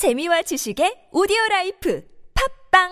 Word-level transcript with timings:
재미와 0.00 0.40
지식의 0.40 1.12
오디오 1.12 1.36
라이프 1.50 2.00
팝빵! 2.72 2.88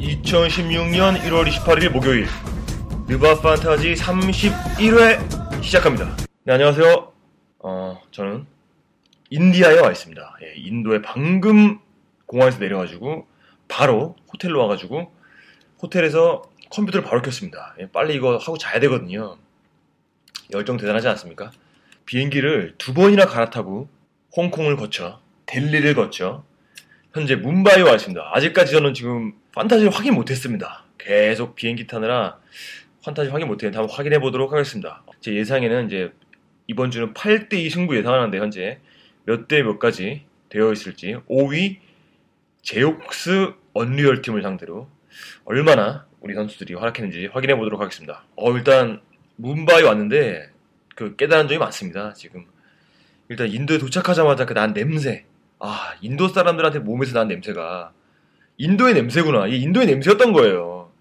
(2016년 0.00 1.22
1월 1.22 1.46
28일) 1.46 1.90
목요일 1.90 2.26
느바 3.06 3.40
판타지 3.42 3.94
31회 3.94 5.62
시작합니다 5.62 6.23
네 6.46 6.52
안녕하세요 6.52 7.12
어 7.60 8.02
저는 8.10 8.44
인디아에 9.30 9.78
와 9.78 9.90
있습니다 9.90 10.36
예, 10.42 10.54
인도에 10.56 11.00
방금 11.00 11.78
공항에서 12.26 12.58
내려가지고 12.58 13.26
바로 13.66 14.14
호텔로 14.30 14.60
와가지고 14.60 15.10
호텔에서 15.80 16.42
컴퓨터를 16.70 17.08
바로 17.08 17.22
켰습니다 17.22 17.74
예, 17.80 17.86
빨리 17.90 18.14
이거 18.14 18.36
하고 18.36 18.58
자야 18.58 18.78
되거든요 18.80 19.38
열정 20.52 20.76
대단하지 20.76 21.08
않습니까 21.08 21.50
비행기를 22.04 22.74
두 22.76 22.92
번이나 22.92 23.24
갈아타고 23.24 23.88
홍콩을 24.36 24.76
거쳐 24.76 25.20
델리를 25.46 25.94
거쳐 25.94 26.44
현재 27.14 27.36
문바이에 27.36 27.82
와 27.82 27.94
있습니다. 27.94 28.32
아직까지 28.34 28.72
저는 28.72 28.92
지금 28.92 29.34
판타지를 29.52 29.92
확인 29.92 30.14
못했습니다. 30.14 30.84
계속 30.98 31.54
비행기 31.54 31.86
타느라 31.86 32.40
판타지 33.04 33.30
확인 33.30 33.46
못했는데 33.46 33.78
한번 33.78 33.96
확인해 33.96 34.18
보도록 34.18 34.52
하겠습니다. 34.52 35.04
제 35.20 35.32
예상에는 35.32 35.86
이제 35.86 36.12
이번 36.66 36.90
주는 36.90 37.12
8대2 37.14 37.70
승부 37.70 37.96
예상하는데 37.96 38.38
현재 38.38 38.78
몇 39.24 39.48
대 39.48 39.62
몇까지 39.62 40.24
되어 40.48 40.72
있을지 40.72 41.16
5위 41.28 41.78
제옥스 42.62 43.52
언리얼 43.74 44.22
팀을 44.22 44.42
상대로 44.42 44.88
얼마나 45.44 46.06
우리 46.20 46.34
선수들이 46.34 46.74
활약했는지 46.74 47.26
확인해 47.26 47.56
보도록 47.56 47.80
하겠습니다. 47.80 48.24
어 48.36 48.52
일단 48.56 49.00
문바이 49.36 49.82
왔는데 49.82 50.50
그 50.94 51.16
깨달은 51.16 51.48
점이 51.48 51.58
많습니다. 51.58 52.12
지금 52.14 52.46
일단 53.28 53.48
인도에 53.48 53.78
도착하자마자 53.78 54.46
그 54.46 54.54
난 54.54 54.72
냄새 54.74 55.24
아, 55.58 55.94
인도 56.02 56.28
사람들한테 56.28 56.80
몸에서 56.80 57.14
난 57.14 57.28
냄새가 57.28 57.92
인도의 58.58 58.94
냄새구나. 58.94 59.46
이 59.48 59.60
인도의 59.62 59.86
냄새였던 59.86 60.32
거예요. 60.32 60.92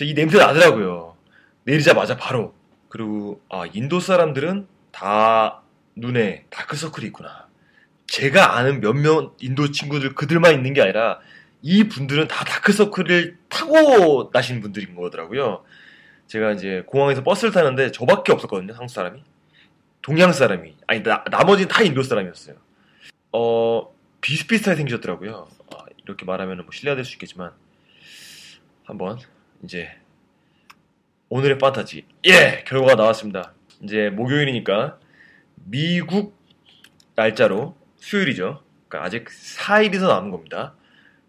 이 0.00 0.14
냄새 0.14 0.38
나더라고요. 0.38 1.16
내리자마자 1.64 2.16
바로. 2.16 2.54
그리고 2.88 3.40
아, 3.48 3.64
인도 3.72 4.00
사람들은 4.00 4.66
다 4.92 5.62
눈에 5.96 6.44
다크서클이 6.50 7.06
있구나. 7.08 7.48
제가 8.06 8.56
아는 8.56 8.80
몇몇 8.80 9.34
인도 9.40 9.70
친구들 9.70 10.14
그들만 10.14 10.54
있는 10.54 10.74
게 10.74 10.82
아니라 10.82 11.20
이 11.62 11.84
분들은 11.88 12.28
다 12.28 12.44
다크서클을 12.44 13.38
타고 13.48 14.30
나신 14.32 14.60
분들인 14.60 14.94
거더라고요. 14.94 15.64
제가 16.26 16.52
이제 16.52 16.82
공항에서 16.86 17.22
버스를 17.22 17.52
타는데 17.52 17.90
저밖에 17.90 18.32
없었거든요. 18.32 18.72
한국 18.74 18.90
사람이. 18.92 19.22
동양 20.02 20.32
사람이. 20.32 20.76
아니, 20.86 21.02
나, 21.02 21.24
나머지는 21.30 21.68
다 21.68 21.82
인도 21.82 22.02
사람이었어요. 22.02 22.56
어, 23.32 23.94
비슷비슷하게 24.20 24.76
생기셨더라고요. 24.76 25.48
아, 25.72 25.84
이렇게 26.04 26.24
말하면 26.24 26.58
뭐 26.58 26.66
신뢰가 26.72 26.96
될 26.96 27.04
수 27.04 27.12
있겠지만 27.14 27.52
한번 28.84 29.18
이제 29.62 29.90
오늘의 31.28 31.58
판타지 31.58 32.04
예 32.26 32.64
결과가 32.66 32.96
나왔습니다. 32.96 33.54
이제 33.82 34.10
목요일이니까 34.10 34.98
미국 35.54 36.36
날짜로 37.14 37.76
수요일이죠. 37.96 38.62
그러니까 38.88 39.06
아직 39.06 39.26
4일이 39.28 39.98
더 39.98 40.08
남은 40.08 40.30
겁니다. 40.30 40.74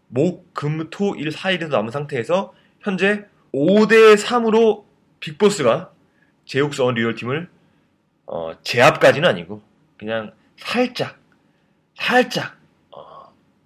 목, 0.08 0.54
금, 0.54 0.90
토, 0.90 1.16
일 1.16 1.30
4일이 1.30 1.62
더 1.62 1.68
남은 1.68 1.92
상태에서 1.92 2.54
현재 2.82 3.26
5대 3.54 4.16
3으로 4.16 4.84
빅보스가 5.20 5.92
제옥스 6.46 6.82
언리얼 6.82 7.16
팀을 7.16 7.50
어, 8.26 8.52
제압까지는 8.64 9.28
아니고 9.28 9.62
그냥 9.98 10.34
살짝 10.58 11.20
살짝 11.96 12.58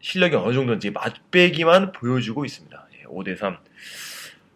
실력이 0.07 0.35
어느 0.35 0.53
정도인지 0.53 0.91
맛배기만 0.91 1.91
보여주고 1.91 2.45
있습니다. 2.45 2.87
5대3. 3.07 3.53
예, 3.53 3.57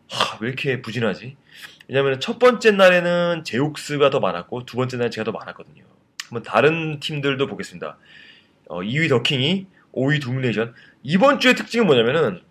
하, 0.09 0.38
왜 0.39 0.47
이렇게 0.47 0.81
부진하지? 0.81 1.35
왜냐면 1.91 2.22
첫 2.22 2.40
번째 2.40 2.72
날에는 2.72 3.44
제옥스가 3.44 4.12
더 4.12 4.22
많았고 4.22 4.66
두 4.66 4.78
번째 4.78 4.96
날은 4.96 5.12
제가 5.12 5.25
더 5.25 5.34
많았거든요. 5.34 5.84
한번 6.29 6.41
다른 6.41 7.02
팀들도 7.02 7.46
보겠습니다. 7.47 7.97
어, 8.69 8.79
2위 8.79 9.09
더킹이 9.09 9.68
5위 9.91 10.22
도미네이션. 10.22 10.74
이번 11.03 11.41
주의 11.41 11.53
특징은 11.53 11.85
뭐냐면은 11.85 12.41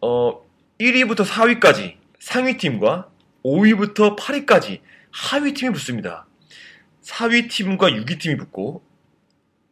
어, 0.00 0.42
1위부터 0.78 1.26
4위까지 1.26 1.96
상위 2.18 2.56
팀과 2.56 3.10
5위부터 3.44 4.16
8위까지 4.16 4.80
하위 5.10 5.52
팀이 5.52 5.74
붙습니다. 5.74 6.26
4위 7.02 7.50
팀과 7.50 7.90
6위 7.90 8.18
팀이 8.18 8.38
붙고 8.38 8.82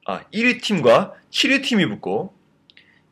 아 0.04 0.20
1위 0.34 0.60
팀과 0.60 1.14
7위 1.30 1.64
팀이 1.64 1.86
붙고 1.86 2.34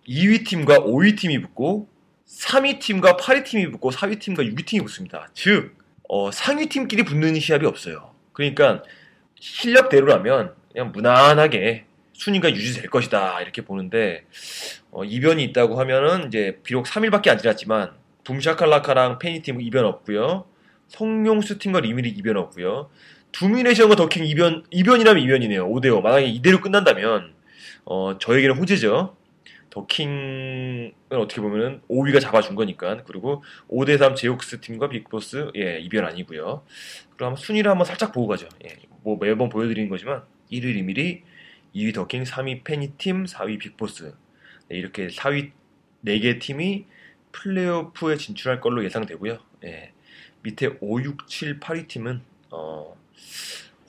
2위 0.07 0.47
팀과 0.47 0.81
5위 0.81 1.17
팀이 1.19 1.41
붙고 1.41 1.89
3위 2.29 2.81
팀과 2.81 3.17
8위 3.17 3.47
팀이 3.47 3.71
붙고 3.71 3.91
4위 3.93 4.21
팀과 4.21 4.43
6위 4.43 4.67
팀이 4.67 4.85
붙습니다. 4.85 5.31
즉 5.33 5.86
어, 6.09 6.31
상위 6.31 6.69
팀끼리 6.69 7.05
붙는 7.05 7.39
시합이 7.39 7.67
없어요. 7.67 8.13
그러니까 8.33 8.83
실력대로라면 9.41 10.55
그냥 10.73 10.93
무난하게 10.93 11.85
순위가 12.13 12.51
유지될 12.51 12.89
것이다 12.91 13.41
이렇게 13.41 13.63
보는데 13.63 14.25
어, 14.91 15.05
이변이 15.05 15.45
있다고 15.45 15.79
하면은 15.81 16.29
이제 16.29 16.59
비록 16.63 16.87
3일밖에 16.87 17.29
안 17.29 17.39
지났지만 17.39 17.93
붐샤칼라카랑 18.25 19.19
페니팀 19.19 19.61
이변 19.61 19.85
없고요. 19.85 20.47
성룡수 20.89 21.59
팀과 21.59 21.81
리밀이 21.81 22.09
이변 22.09 22.37
없고요. 22.37 22.91
두미네션과 23.33 23.97
더킹 23.97 24.25
이변 24.25 24.65
이변이라면 24.71 25.23
이변이네요. 25.23 25.69
5대5 25.69 26.01
만약에 26.03 26.27
이대로 26.27 26.61
끝난다면 26.61 27.35
어, 27.85 28.19
저에게는 28.19 28.57
호재죠. 28.57 29.16
더킹은 29.77 30.93
어떻게 31.11 31.43
보면은 31.43 31.83
5위가 31.91 32.19
잡아준 32.21 32.55
거니까 32.55 33.03
그리고 33.05 33.45
5대3 33.69 34.17
제옥스 34.17 34.61
팀과 34.63 34.89
빅보스 34.89 35.51
예 35.55 35.79
이변 35.81 36.07
아니고요. 36.07 36.65
그럼 37.17 37.37
순위를 37.37 37.71
한번 37.71 37.85
살짝 37.85 38.13
보고 38.13 38.27
가죠. 38.27 38.49
예, 38.65 38.77
뭐 39.03 39.19
매번 39.21 39.51
보여드리는 39.51 39.91
거지만 39.91 40.23
1위 40.51 40.63
리밀이 40.75 41.23
2위 41.75 41.95
더킹, 41.95 42.23
3위 42.23 42.65
페니팀, 42.65 43.25
4위 43.25 43.59
빅보스 43.59 44.15
네, 44.69 44.79
이렇게 44.79 45.09
4위 45.09 45.51
4개 46.07 46.41
팀이 46.41 46.87
플레이오프에 47.33 48.17
진출할 48.17 48.61
걸로 48.63 48.83
예상되고요. 48.83 49.39
예, 49.65 49.93
밑에 50.43 50.71
5, 50.81 51.03
6, 51.03 51.29
7, 51.29 51.61
8위 51.61 51.87
팀은 51.87 52.23
어, 52.51 52.97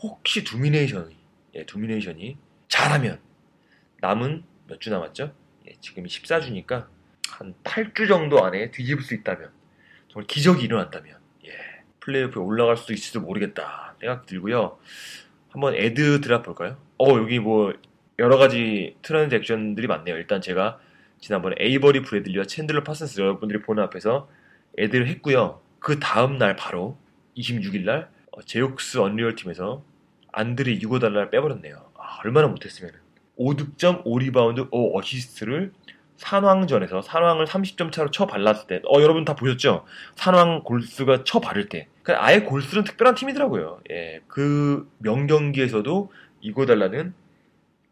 혹시 0.02 0.44
두미네이션이 0.44 1.16
예, 1.56 1.66
두미네이션이 1.66 2.38
잘하면 2.68 3.20
남은 4.02 4.44
몇 4.68 4.80
주 4.82 4.90
남았죠? 4.90 5.32
예, 5.78 5.82
지금이 5.82 6.10
14주니까 6.10 6.88
한 7.30 7.54
8주 7.64 8.08
정도 8.08 8.44
안에 8.44 8.72
뒤집을 8.72 9.04
수 9.04 9.14
있다면 9.14 9.52
정말 10.10 10.28
기적이 10.28 10.66
일어난다면 10.66 11.18
예, 11.46 11.52
플레이오프에 12.00 12.42
올라갈 12.42 12.78
수도 12.78 12.94
있을지도 12.94 13.22
모르겠다 13.22 13.96
생각 14.00 14.26
들고요. 14.26 14.78
한번 15.50 15.76
애드 15.76 16.22
드랍 16.22 16.44
볼까요? 16.44 16.78
어 16.98 17.10
여기 17.18 17.40
뭐 17.40 17.74
여러 18.20 18.38
가지 18.38 18.96
transaction들이 19.02 19.88
많네요. 19.88 20.16
일단 20.18 20.42
제가 20.42 20.80
지난번에 21.20 21.56
에이버리 21.60 22.02
브래들리와 22.02 22.46
챈들러 22.46 22.84
파슨스 22.84 23.20
여러분들이 23.20 23.62
보는 23.62 23.84
앞에서 23.84 24.30
add를 24.78 25.08
했고요. 25.08 25.62
그 25.80 26.00
다음 26.00 26.38
날 26.38 26.56
바로 26.56 26.98
26일 27.36 27.84
날 27.86 28.10
어, 28.32 28.42
제옥스 28.42 28.98
언리얼 28.98 29.36
팀에서 29.36 29.84
안드레 30.32 30.80
이고달라를 30.82 31.30
빼버렸네요. 31.30 31.92
아, 31.96 32.20
얼마나 32.24 32.48
못했으면 32.48 32.92
5득점, 33.38 34.04
5리바운드, 34.04 34.70
5어시스트를 34.72 35.72
산왕전에서 36.18 37.02
산왕을 37.02 37.46
30점 37.46 37.92
차로 37.92 38.12
쳐 38.12 38.26
발랐을 38.26 38.68
때, 38.68 38.82
어, 38.86 39.02
여러분 39.02 39.24
다 39.24 39.36
보셨죠? 39.36 39.86
산왕 40.16 40.64
골스가 40.64 41.24
쳐 41.24 41.40
바를 41.40 41.70
때. 41.70 41.88
그러니까 42.02 42.26
아예 42.26 42.40
골스는 42.42 42.84
특별한 42.84 43.16
팀이더라고요. 43.16 43.82
예, 43.92 44.22
그 44.28 44.90
명경기에서도 45.00 46.12
이고달라는 46.42 47.14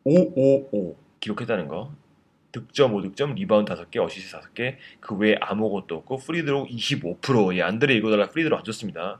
555 0.03 0.97
기록했다는 1.19 1.67
거. 1.67 1.93
득점 2.51 2.93
5득점, 2.93 3.35
리바운드 3.35 3.73
5개, 3.73 4.01
어시스트 4.01 4.37
5개, 4.37 4.77
그 5.01 5.15
외에 5.15 5.35
아무것도 5.41 5.95
없고, 5.95 6.17
free 6.17 6.39
throw 6.39 6.67
25%, 6.67 7.55
예, 7.57 7.61
안드레 7.63 7.95
이고달라 7.95 8.29
free 8.29 8.42
throw 8.42 8.57
안 8.57 8.63
좋습니다. 8.63 9.19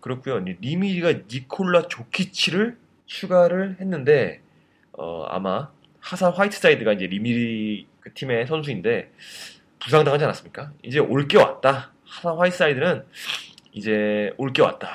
그렇고요 0.00 0.40
리밀이가 0.40 1.20
니콜라 1.30 1.82
조키치를 1.82 2.76
추가를 3.06 3.76
했는데, 3.80 4.42
어, 4.96 5.24
아마 5.28 5.70
하산 6.00 6.32
화이트사이드가 6.32 6.92
이제 6.94 7.06
리밀이 7.06 7.86
그 8.00 8.12
팀의 8.14 8.46
선수인데 8.46 9.12
부상당하지 9.80 10.24
않았습니까? 10.24 10.72
이제 10.82 10.98
올 10.98 11.26
게 11.28 11.36
왔다. 11.38 11.92
하산 12.04 12.36
화이트사이드는 12.38 13.04
이제 13.72 14.32
올 14.38 14.52
게 14.52 14.62
왔다. 14.62 14.88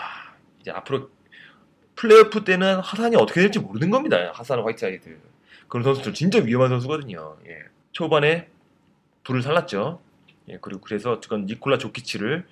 이제 0.61 0.71
앞으로 0.71 1.09
플레이오프 1.95 2.43
때는 2.43 2.79
하산이 2.79 3.15
어떻게 3.15 3.41
될지 3.41 3.59
모르는 3.59 3.89
겁니다. 3.91 4.31
하산 4.33 4.59
화이트사이드. 4.61 5.19
그런 5.67 5.83
선수들 5.83 6.13
진짜 6.13 6.39
위험한 6.39 6.69
선수거든요. 6.69 7.37
예. 7.47 7.59
초반에 7.91 8.47
불을 9.23 9.41
살랐죠. 9.41 10.01
예, 10.49 10.57
그리고 10.61 10.81
그래서 10.81 11.19
그건 11.19 11.45
니콜라 11.45 11.77
조키치를 11.77 12.45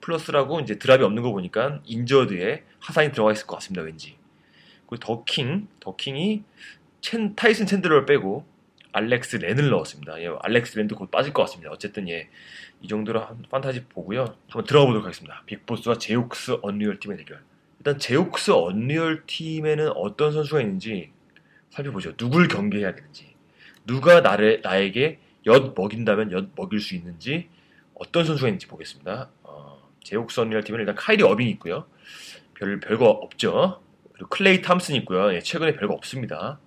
플러스하고 0.00 0.60
이제 0.60 0.78
drop이 0.78 1.02
없는 1.04 1.22
거 1.22 1.32
보니까 1.32 1.80
injured에 1.84 2.64
하산이 2.80 3.12
들어가 3.12 3.32
있을 3.32 3.46
것 3.46 3.56
같습니다. 3.56 3.82
왠지. 3.82 4.16
그리고 4.86 4.96
더킹, 5.04 5.68
더킹이 5.80 6.42
첸, 7.04 7.34
타이슨 7.36 7.66
챈들러를 7.66 8.06
빼고 8.06 8.46
알렉스 8.92 9.36
렌을 9.36 9.68
넣었습니다. 9.68 10.22
예, 10.22 10.30
알렉스 10.40 10.78
렌도 10.78 10.96
곧 10.96 11.10
빠질 11.10 11.34
것 11.34 11.42
같습니다. 11.42 11.70
어쨌든 11.70 12.08
예, 12.08 12.30
이 12.80 12.88
정도로 12.88 13.20
한 13.20 13.42
판타지 13.50 13.88
보고요. 13.88 14.36
한번 14.48 14.64
들어가 14.64 14.86
보도록 14.86 15.04
하겠습니다. 15.04 15.42
빅보스와 15.44 15.98
제옥스 15.98 16.60
언리얼 16.62 17.00
팀의 17.00 17.18
대결. 17.18 17.42
일단 17.78 17.98
제옥스 17.98 18.52
언리얼 18.52 19.24
팀에는 19.26 19.90
어떤 19.96 20.32
선수가 20.32 20.62
있는지 20.62 21.10
살펴보죠. 21.68 22.16
누굴 22.16 22.48
경계해야 22.48 22.94
되는지, 22.94 23.34
누가 23.86 24.22
나를 24.22 24.62
나에게 24.62 25.18
엿 25.44 25.74
먹인다면 25.76 26.32
엿 26.32 26.52
먹일 26.56 26.80
수 26.80 26.94
있는지 26.94 27.50
어떤 27.92 28.24
선수가 28.24 28.48
있는지 28.48 28.66
보겠습니다. 28.66 29.28
어, 29.42 29.90
제옥스 30.02 30.40
언리얼 30.40 30.64
팀은 30.64 30.80
일단 30.80 30.94
카이리 30.94 31.22
어빙이 31.22 31.50
있고요. 31.50 31.84
별 32.54 32.80
별거 32.80 33.04
없죠. 33.10 33.82
그리고 34.14 34.30
클레이 34.30 34.62
탐슨 34.62 34.94
있고요. 34.94 35.34
예, 35.34 35.40
최근에 35.40 35.74
별거 35.74 35.92
없습니다. 35.92 36.58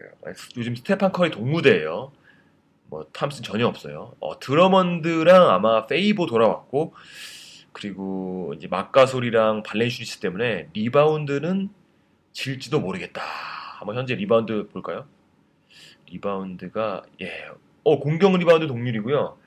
예, 0.00 0.32
요즘 0.56 0.74
스테판 0.74 1.12
커리 1.12 1.30
독무대예요. 1.30 2.12
뭐 2.86 3.06
탐슨 3.12 3.42
전혀 3.42 3.66
없어요. 3.66 4.14
어, 4.20 4.38
드러먼드랑 4.40 5.48
아마 5.48 5.86
페이버스 5.86 6.26
돌아왔고 6.26 6.94
그리고 7.72 8.52
이제 8.56 8.66
마크 8.66 8.98
가솔이랑 8.98 9.62
발렌슈나스 9.62 10.18
때문에 10.18 10.68
리바운드는 10.72 11.70
질지도 12.32 12.80
모르겠다. 12.80 13.22
한번 13.78 13.96
현재 13.96 14.14
리바운드 14.14 14.68
볼까요? 14.68 15.06
리바운드가 16.10 17.02
예, 17.22 17.48
어 17.84 18.00
공격 18.00 18.36
리바운드 18.36 18.66
동률이고요. 18.66 19.38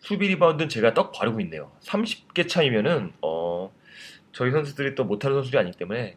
수비 0.00 0.28
리바운드는 0.28 0.68
제가 0.68 0.94
떡 0.94 1.12
바르고 1.12 1.40
있네요. 1.40 1.72
30개 1.80 2.48
차이면은 2.48 3.12
어 3.20 3.72
저희 4.32 4.52
선수들이 4.52 4.94
또 4.94 5.04
못하는 5.04 5.36
선수들이 5.36 5.58
아니기 5.58 5.76
때문에 5.76 6.16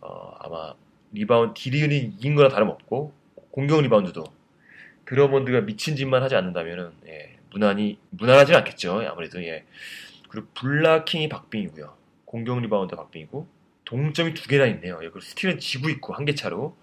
어 0.00 0.36
아마 0.38 0.74
리바운드 1.14 1.54
디리은이 1.60 1.98
이긴 1.98 2.34
거나 2.34 2.48
다름없고 2.48 3.14
공격 3.50 3.80
리바운드도 3.82 4.24
드러먼드가 5.06 5.60
미친 5.62 5.96
짓만 5.96 6.22
하지 6.22 6.34
않는다면은 6.34 6.92
예, 7.06 7.36
무난히 7.50 7.98
무난하진 8.10 8.54
않겠죠. 8.56 9.00
아무래도 9.08 9.42
예. 9.44 9.64
그리고 10.28 10.48
블로킹이 10.54 11.28
박빙이고요. 11.28 11.94
공격 12.24 12.60
리바운드 12.60 12.96
박빙이고 12.96 13.46
동점이 13.84 14.34
두 14.34 14.48
개나 14.48 14.66
있네요. 14.66 14.94
예, 14.96 15.08
그리고 15.08 15.20
스틸은 15.20 15.58
지고 15.60 15.88
있고 15.88 16.14
한 16.14 16.24
개 16.24 16.34
차로 16.34 16.76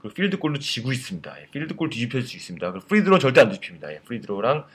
그리고 0.00 0.14
필드골도 0.14 0.58
지고 0.60 0.92
있습니다. 0.92 1.40
예, 1.40 1.46
필드골 1.50 1.90
뒤집힐 1.90 2.22
수 2.22 2.36
있습니다. 2.36 2.72
그리고 2.72 2.86
free 2.86 2.97
throw는 2.97 3.20
절대 3.20 3.40
안 3.40 3.48
뒤집힙니다. 3.50 3.92
예, 3.92 4.00
free 4.00 4.20
throw랑 4.20 4.66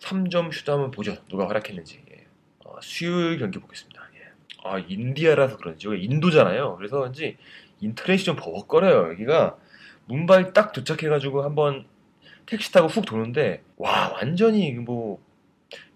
3점 0.00 0.52
슛 0.52 0.68
한번 0.68 0.90
보죠. 0.90 1.16
누가 1.28 1.48
활약했는지. 1.48 2.00
예. 2.10 2.26
어, 2.64 2.76
수요일 2.80 3.38
경기 3.38 3.58
보겠습니다. 3.60 4.02
예. 4.16 4.18
아 4.64 4.78
인디아라서 4.78 5.56
그런지 5.56 5.86
여기 5.88 6.04
인도잖아요. 6.04 6.76
그래서 6.76 6.98
그런지 6.98 7.36
인터넷이 7.82 8.24
좀 8.24 8.36
버벅거려요. 8.36 9.10
여기가 9.10 9.58
문바이 10.06 10.52
딱 10.52 10.72
도착해가지고 10.72 11.42
한번 11.42 11.86
택시 12.46 12.72
타고 12.72 12.88
훅 12.88 13.04
도는데 13.04 13.62
와 13.76 14.10
완전히 14.12 14.72
뭐 14.72 15.20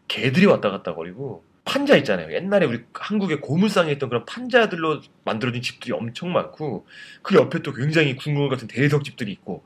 개들이 0.09 0.47
왔다 0.47 0.71
갔다 0.71 0.95
거리고 0.95 1.45
판자 1.65 1.97
있잖아요. 1.97 2.33
옛날에 2.33 2.67
우리 2.67 2.85
한국에 2.93 3.37
고물상에 3.41 3.91
있던 3.93 4.09
그런 4.09 4.25
판자들로 4.25 5.01
만들어진 5.25 5.63
집들이 5.63 5.93
엄청 5.93 6.33
많고 6.33 6.87
그 7.23 7.35
옆에 7.35 7.61
또 7.63 7.73
굉장히 7.73 8.15
궁궐 8.15 8.49
같은 8.49 8.69
대리석 8.69 9.03
집들이 9.05 9.33
있고 9.33 9.65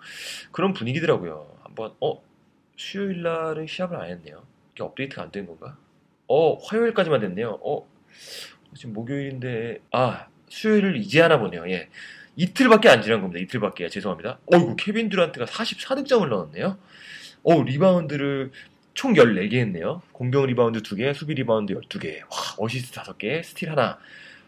그런 0.52 0.72
분위기더라고요. 0.72 1.58
한번 1.62 1.92
어 2.00 2.22
수요일 2.76 3.22
날은 3.22 3.66
시합을 3.66 3.96
안 3.98 4.08
했네요. 4.08 4.42
이게 4.74 4.82
업데이트가 4.82 5.22
안 5.22 5.30
된 5.30 5.46
건가? 5.46 5.76
어 6.26 6.54
화요일까지만 6.56 7.20
됐네요. 7.20 7.58
어 7.62 7.86
지금 8.74 8.94
목요일인데 8.94 9.80
아 9.92 10.28
수요일을 10.50 10.96
이제 10.96 11.22
하나 11.22 11.38
보네요. 11.38 11.68
예. 11.70 11.88
이틀밖에 12.36 12.88
안 12.88 13.02
지난 13.02 13.22
겁니다. 13.22 13.42
이틀밖에. 13.42 13.88
죄송합니다. 13.88 14.38
어이구, 14.46 14.76
케빈 14.76 15.08
듀란트가 15.08 15.46
44득점을 15.46 16.28
넣었네요. 16.28 16.76
어 17.42 17.62
리바운드를 17.62 18.50
총 18.92 19.14
14개 19.14 19.54
했네요. 19.54 20.02
공격 20.12 20.44
리바운드 20.46 20.82
2개, 20.82 21.14
수비 21.14 21.34
리바운드 21.34 21.74
12개. 21.74 22.20
와, 22.22 22.38
어시스트 22.58 23.00
5개, 23.00 23.42
스틸 23.42 23.70
하나, 23.70 23.98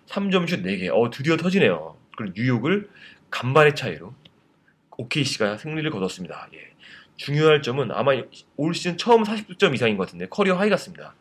3점 0.08 0.48
슛 0.48 0.62
4개. 0.62 0.90
어, 0.92 1.10
드디어 1.10 1.36
터지네요. 1.36 1.96
그리고 2.16 2.34
뉴욕을 2.36 2.90
간발의 3.30 3.74
차이로 3.74 4.14
OKC가 4.98 5.56
승리를 5.56 5.90
거뒀습니다. 5.90 6.48
예. 6.54 6.72
중요할 7.16 7.62
점은 7.62 7.90
아마 7.92 8.12
올 8.56 8.74
시즌 8.74 8.96
처음 8.98 9.22
40득점 9.22 9.74
이상인 9.74 9.96
것 9.96 10.06
같은데 10.06 10.26
career 10.28 10.56
high 10.56 10.68
같습니다. 10.70 11.14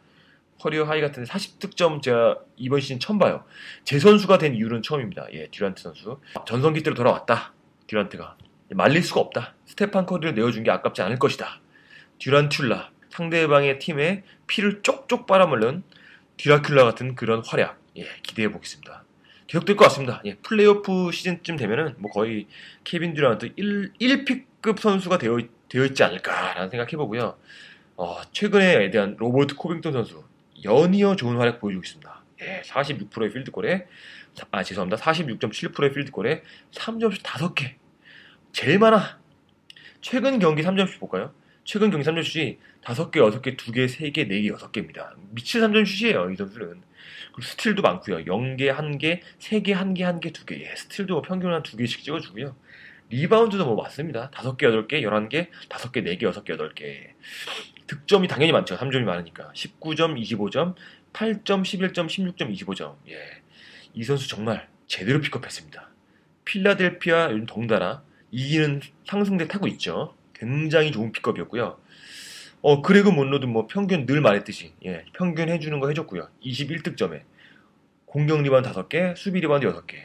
career 0.62 0.84
high 0.84 1.02
같은데 1.02 1.28
40득점 1.28 2.04
제가 2.04 2.38
이번 2.56 2.80
시즌 2.82 3.00
처음 3.00 3.18
봐요. 3.18 3.44
제 3.84 3.98
선수가 3.98 4.38
된 4.38 4.54
이후는 4.54 4.84
처음입니다. 4.84 5.26
예, 5.34 5.48
듀란트 5.48 5.82
선수. 5.82 6.20
전성기 6.46 6.84
때로 6.84 6.96
돌아왔다. 6.96 7.54
듀란트가. 7.88 8.38
말릴 8.70 9.02
수가 9.02 9.22
없다. 9.22 9.56
스테판 9.66 10.06
커리를 10.06 10.36
내어준 10.36 10.64
게 10.64 10.70
아깝지 10.70 11.02
않을 11.02 11.18
것이다. 11.18 11.60
듀란툴라. 12.20 12.92
상대방의 13.10 13.80
팀에 13.80 14.24
피를 14.46 14.84
쪽쪽 14.84 15.26
빨아먹는 15.26 15.84
듀라큘라 16.38 16.84
같은 16.84 17.16
그런 17.16 17.42
활약. 17.44 17.80
예, 17.98 18.06
기대해 18.22 18.52
보겠습니다. 18.52 19.04
계속될 19.48 19.76
것 19.76 19.86
같습니다. 19.86 20.22
예, 20.26 20.36
플레이오프 20.36 21.12
시즌쯤 21.12 21.58
되면은 21.58 21.96
뭐 21.98 22.12
거의 22.12 22.48
케빈 22.84 23.16
듀란트 23.16 23.54
1, 23.56 23.94
1 24.00 24.09
pick급 24.09 24.80
선수가 24.80 25.18
되어, 25.18 25.40
되어 25.70 25.86
있지 25.86 26.04
않을까라는 26.04 26.70
생각해 26.70 26.92
보고요. 26.92 27.36
어, 27.98 28.22
최근에 28.32 28.92
add한 28.92 29.16
로버트 29.18 29.56
코빙턴 29.56 29.92
선수 29.94 30.24
연이어 30.64 31.16
좋은 31.16 31.38
활약 31.38 31.60
보여주고 31.60 31.84
있습니다. 31.84 32.24
예, 32.42 32.62
46%의 32.66 33.32
필드골에 33.32 33.88
아 34.52 34.64
죄송합니다. 34.64 34.98
46.7%의 35.02 35.94
필드골에 35.94 36.44
3점슛 36.72 37.22
5개. 37.22 37.76
제일 38.52 38.80
많아. 38.80 39.20
최근 40.02 40.40
경기 40.40 40.64
3점슛 40.64 41.00
볼까요? 41.00 41.34
최근 41.64 41.92
경기 41.92 42.08
3점슛이 42.08 42.58
5개, 42.84 43.18
6개, 43.18 43.56
2개, 43.56 43.86
3개, 43.86 44.28
4개, 44.28 44.58
6개입니다. 44.58 45.14
미친 45.30 45.62
3점슛이에요, 45.62 46.34
이 46.34 46.36
선수는. 46.36 46.82
그리고 47.34 47.42
스틸도 47.42 47.82
많고요. 47.82 48.26
0개, 48.26 48.74
1개, 48.76 49.22
3개, 49.40 49.76
1개, 49.76 50.00
1개, 50.00 50.34
2개. 50.34 50.60
예, 50.62 50.76
스틸도 50.76 51.14
뭐 51.14 51.22
평균 51.22 51.54
한 51.54 51.62
2개씩 51.62 52.04
찍어주고요. 52.04 52.56
리바운드도 53.10 53.66
뭐 53.66 53.76
맞습니다. 53.76 54.32
5개, 54.32 54.64
8개, 54.64 55.02
11개, 55.04 55.48
5개, 55.70 56.04
4개, 56.04 56.22
6개, 56.22 56.58
8개. 56.58 57.12
득점이 57.92 58.30
당연히 58.30 58.54
많죠. 58.54 58.78
3점이 58.78 59.04
많으니까. 59.04 59.52
19점, 59.54 60.18
25점, 60.18 60.76
8점, 61.12 61.62
11점, 61.62 62.08
16점, 62.08 62.56
25점. 62.56 62.96
예. 63.10 63.18
이 63.94 64.04
선수 64.06 64.30
정말 64.30 64.70
제대로 64.88 65.20
픽업했습니다. 65.20 65.90
필라델피아, 66.46 67.32
요즘 67.32 67.46
덩달아 67.46 68.02
이기는 68.32 68.80
상승세 69.06 69.50
타고 69.50 69.68
있죠. 69.68 70.16
굉장히 70.34 70.94
좋은 70.94 71.12
픽업이었고요. 71.12 71.78
어, 72.62 72.82
그레그 72.82 73.10
몬로도 73.10 73.48
뭐 73.48 73.68
평균 73.68 74.06
늘 74.06 74.22
말했듯이, 74.22 74.74
예, 74.86 75.04
평균 75.14 75.50
해주는 75.50 75.78
거 75.82 75.90
해줬고요. 75.90 76.30
21득점에. 76.46 77.24
공격 78.06 78.42
리바운드 78.42 78.70
5개, 78.70 79.18
수비 79.18 79.42
리바운드 79.42 79.68
6개, 79.68 79.96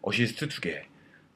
어시스트 0.00 0.48
2개, 0.48 0.82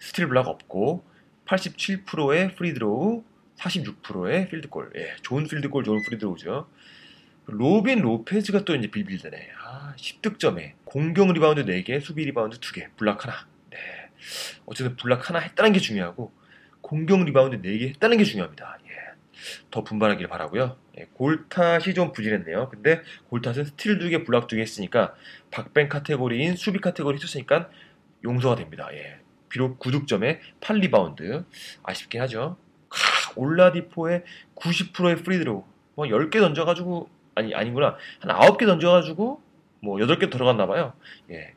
스틸 0.01 0.27
블락 0.29 0.49
없고, 0.49 1.05
87%의 1.47 2.57
free 2.57 2.83
throw, 2.83 3.23
46%의 3.57 4.49
필드골. 4.49 4.93
예, 4.97 5.17
좋은 5.23 5.47
필드골, 5.47 5.85
좋은 5.85 6.03
free 6.03 6.23
throw죠. 6.23 6.69
로빈 7.47 8.01
로페즈가 8.01 8.65
또 8.65 8.75
이제 8.75 8.89
빌빌대네. 8.89 9.51
아, 9.65 9.95
10득점에. 9.97 10.73
공격 10.85 11.33
리바운드 11.33 11.65
4개, 11.65 12.01
수비 12.01 12.25
리바운드 12.25 12.59
2개, 12.59 12.89
블락 12.97 13.25
하나. 13.25 13.47
네. 13.71 13.79
어쨌든 14.67 14.97
블락 14.97 15.29
하나 15.29 15.39
했다는 15.39 15.73
게 15.73 15.79
중요하고, 15.79 16.33
공격 16.81 17.25
리바운드 17.25 17.61
4개 17.63 17.89
했다는 17.91 18.19
게 18.19 18.25
중요합니다. 18.25 18.79
예. 18.89 18.97
더 19.71 19.85
분발하길 19.85 20.29
바라고요. 20.29 20.77
예, 20.99 21.09
고탓이 21.15 21.95
좀 21.95 22.13
부진했네요. 22.13 22.69
근데 22.71 23.03
고탓은 23.29 23.65
스틸 23.65 23.99
2개, 23.99 24.27
블락 24.27 24.49
2개 24.49 24.59
했으니까 24.59 25.15
big 25.51 25.70
man 25.70 25.89
카테고리인 25.89 26.57
수비 26.57 26.81
카테고리 26.81 27.19
했으니까 27.23 27.71
용서가 28.25 28.57
됩니다. 28.57 28.89
예. 28.93 29.21
비록 29.49 29.79
9득점에 29.79 30.41
8리바운드 30.61 31.45
아쉽긴 31.85 32.21
하죠. 32.23 32.57
하, 33.37 33.41
올라디포의 33.41 34.25
90%의 34.57 35.17
free 35.17 35.38
throw 35.38 35.65
뭐 35.95 36.07
10개 36.07 36.41
던져가지고 36.41 37.09
아니 37.35 37.55
아니구나 37.55 37.97
한 38.21 38.37
9개 38.37 38.67
던져가지고 38.67 39.41
뭐 39.81 39.99
8개 39.99 40.31
들어갔나 40.31 40.67
봐요. 40.67 40.95
예. 41.31 41.55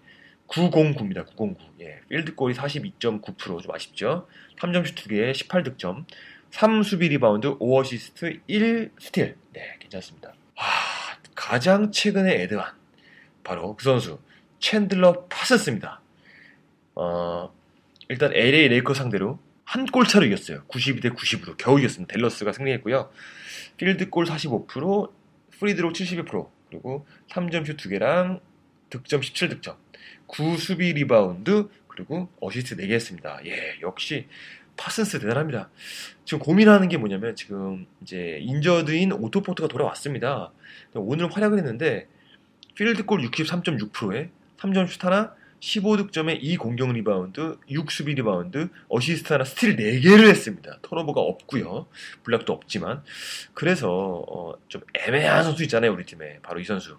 909입니다. 0.48 1.26
909. 1.36 1.58
예. 1.82 2.02
필드골이 2.10 2.56
42.9%좀 2.56 3.72
아쉽죠. 3.74 4.28
3점슛 4.60 4.96
2개에 4.96 5.32
18득점. 5.32 6.06
3수비 6.52 7.10
리바운드, 7.10 7.60
5어시스트, 7.60 8.42
1 8.48 8.92
스틸. 9.00 9.36
네, 9.54 9.76
괜찮습니다. 9.80 10.34
아, 10.56 10.64
가장 11.36 11.92
최근의 11.92 12.42
add한. 12.42 12.74
바로 13.44 13.76
그 13.76 13.84
선수, 13.84 14.20
챈들러 14.60 15.30
파슨스입니다. 15.30 16.02
어, 16.96 17.54
일단 18.10 18.34
LA 18.34 18.68
레이커 18.70 18.94
상대로 18.94 19.40
한 19.70 19.86
골 19.86 20.08
차로 20.08 20.26
이겼어요. 20.26 20.64
92대 20.64 21.16
90으로 21.16 21.56
겨우 21.56 21.78
이겼습니다. 21.78 22.12
델러스가 22.16 22.54
승리했고요. 22.54 23.12
필드골 23.78 24.26
45%, 24.26 25.12
free 25.60 25.75
throw 25.75 25.94
72%, 25.94 26.50
그리고 26.70 27.06
3점 27.30 27.68
슛 27.68 27.78
2개랑 27.78 28.40
득점 28.90 29.22
17득점, 29.22 29.76
9 30.26 30.58
수비 30.58 30.92
리바운드, 30.94 31.70
그리고 31.88 32.30
어시스트 32.42 32.78
4개 32.78 32.94
했습니다. 32.94 33.40
예, 33.46 33.78
역시 33.84 34.28
파슨스 34.76 35.20
대단합니다. 35.20 35.70
지금 36.26 36.40
고민하는 36.40 36.88
게 36.88 36.98
뭐냐면 36.98 37.36
지금 37.36 37.86
이제 38.02 38.40
injured인 38.42 39.12
오토 39.12 39.29
포터가 39.29 39.68
돌아왔습니다. 39.68 40.52
오늘 40.96 41.32
활약을 41.32 41.60
했는데 41.60 42.08
필드골 42.74 43.22
63.6%에 43.22 44.32
3점 44.58 44.88
슛 44.88 45.06
하나, 45.06 45.36
15득점에 45.60 46.38
2 46.42 46.58
공격 46.58 46.92
리바운드, 46.92 47.58
6 47.70 47.92
수비 47.92 48.14
리바운드, 48.16 48.70
어시스트 48.88 49.34
하나, 49.34 49.44
스틸 49.44 49.76
4개를 49.76 50.30
했습니다. 50.30 50.80
turnover가 50.82 51.22
없고요. 51.22 51.88
block도 52.24 52.54
없지만. 52.54 53.04
그래서 53.54 54.24
어, 54.28 54.54
좀 54.68 54.82
애매한 54.94 55.44
선수 55.44 55.64
있잖아요, 55.64 55.94
우리 55.94 56.06
팀에. 56.06 56.40
바로 56.42 56.60
이 56.60 56.64
선수. 56.64 56.98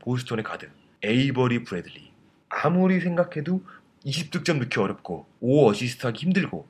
보스톤의 0.00 0.44
가드. 0.44 0.70
에이버리 1.02 1.64
브래들리. 1.64 2.10
아무리 2.48 3.00
생각해도 3.00 3.62
20득점 4.04 4.58
넣기 4.58 4.78
어렵고 4.80 5.26
5 5.40 5.68
어시스트 5.68 6.06
하기 6.06 6.24
힘들고 6.24 6.66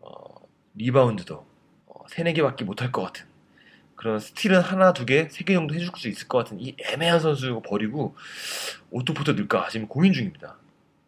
어, 0.00 0.48
리바운드도 0.74 1.46
어, 1.86 2.04
3, 2.08 2.26
4개밖에 2.26 2.64
못할 2.64 2.90
것 2.90 3.02
같은 3.02 3.29
그런 4.00 4.18
스틸은 4.18 4.60
하나, 4.62 4.94
두 4.94 5.04
개, 5.04 5.28
세 5.28 5.44
개 5.44 5.52
정도 5.52 5.74
해줄 5.74 5.90
수 5.94 6.08
있을 6.08 6.26
것 6.26 6.38
같은 6.38 6.58
이 6.58 6.74
애매한 6.78 7.20
선수 7.20 7.60
버리고 7.68 8.16
오토 8.90 9.06
포터 9.06 9.32
넣을까 9.34 9.68
지금 9.68 9.88
고민 9.88 10.14
중입니다. 10.14 10.56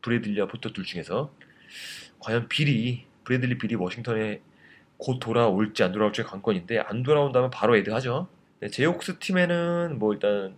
브래들리와 0.03 0.47
포터 0.47 0.71
둘 0.75 0.85
중에서 0.85 1.33
과연 2.19 2.49
빌이 2.49 3.07
브래들리 3.25 3.57
빌이 3.57 3.77
워싱턴에 3.77 4.43
곧 4.99 5.21
돌아올지 5.21 5.83
안 5.83 5.93
돌아올지 5.93 6.23
관건인데 6.23 6.81
안 6.81 7.03
돌아온다면 7.03 7.49
바로 7.51 7.77
add하죠. 7.79 8.29
네, 8.61 8.69
제옥스 8.69 9.19
팀에는 9.21 9.99
뭐 9.99 10.13
일단 10.13 10.55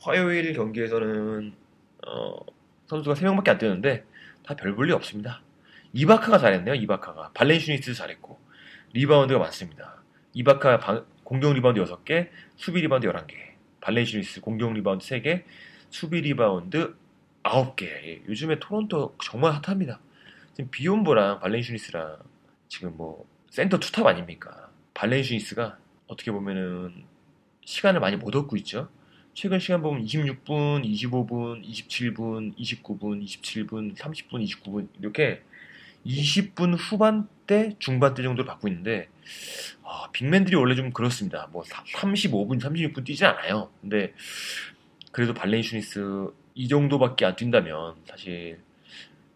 화요일 0.00 0.52
경기에서는 0.52 1.54
어, 2.06 2.36
선수가 2.88 3.14
3명밖에 3.14 3.48
안 3.48 3.58
뛰었는데 3.58 4.04
다 4.44 4.54
별 4.54 4.74
볼일 4.74 4.92
없습니다. 4.92 5.40
이바카가 5.94 6.36
잘했네요. 6.38 6.74
이바카가 6.74 7.30
발렌슈니스도 7.32 7.94
잘했고 7.94 8.38
리바운드가 8.92 9.40
많습니다. 9.40 10.02
이바카 10.34 10.78
방, 10.78 11.06
공격 11.28 11.52
리바운드 11.52 11.84
6개, 11.84 12.30
수비 12.56 12.80
리바운드 12.80 13.06
11개, 13.06 13.34
발렌슈니스 13.82 14.40
공격 14.40 14.72
리바운드 14.72 15.04
3개, 15.04 15.44
수비 15.90 16.22
리바운드 16.22 16.96
9개. 17.42 17.82
예, 17.82 18.22
요즘에 18.26 18.58
토론토 18.58 19.14
정말 19.22 19.52
핫합니다. 19.52 20.00
지금 20.54 20.70
비욘보랑 20.70 21.40
발렌슈니스랑 21.40 22.16
지금 22.68 22.96
뭐 22.96 23.26
센터 23.50 23.78
two 23.78 23.92
top 23.92 24.06
아닙니까? 24.06 24.70
발렌슈니스가 24.94 25.76
어떻게 26.06 26.32
보면은 26.32 27.04
시간을 27.66 28.00
많이 28.00 28.16
못 28.16 28.34
얻고 28.34 28.56
있죠. 28.56 28.88
최근 29.34 29.58
시간 29.58 29.82
보면 29.82 30.06
26분, 30.06 30.82
25분, 30.82 31.62
27분, 31.62 32.56
29분, 32.56 33.22
27분, 33.22 33.94
30분, 33.94 34.42
29분 34.46 34.88
이렇게 34.98 35.42
20분 36.06 36.76
후반대, 36.78 37.76
중반대 37.78 38.22
정도로 38.22 38.46
받고 38.46 38.68
있는데 38.68 39.08
아, 39.82 40.10
big 40.12 40.24
man들이 40.24 40.56
원래 40.56 40.74
좀 40.74 40.90
그렇습니다. 40.90 41.48
뭐 41.52 41.62
35분, 41.62 42.60
36분 42.60 43.04
뛰지 43.04 43.24
않아요. 43.24 43.70
근데 43.80 44.14
그래도 45.12 45.34
발렌 45.34 45.62
슈니스 45.62 46.28
이 46.54 46.68
정도밖에 46.68 47.24
안 47.24 47.36
뛴다면 47.36 47.96
사실 48.06 48.60